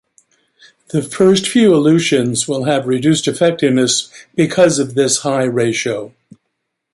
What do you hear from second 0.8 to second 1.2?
The